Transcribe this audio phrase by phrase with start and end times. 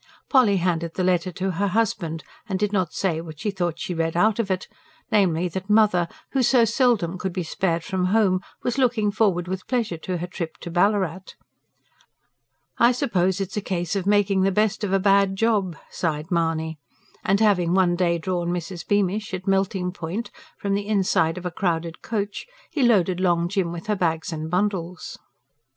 [0.29, 3.93] Polly handed the letter to her husband, and did not say what she thought she
[3.93, 4.67] read out of it,
[5.11, 9.67] namely that "mother," who so seldom could be spared from home, was looking forward with
[9.67, 11.35] pleasure to her trip to Ballarat.
[12.79, 16.79] "I suppose it's a case of making the best of a bad job," sighed Mahony;
[17.23, 18.87] and having one day drawn Mrs.
[18.87, 23.71] Beamish, at melting point, from the inside of a crowded coach, he loaded Long Jim
[23.71, 25.19] with her bags and bundles.